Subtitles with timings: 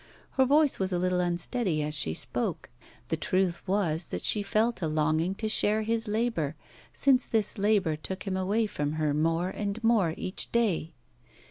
[0.31, 2.71] Her voice was a little unsteady as she spoke;
[3.09, 6.55] the truth was that she felt a longing to share his labour,
[6.91, 10.95] since this labour took him away from her more and more each day.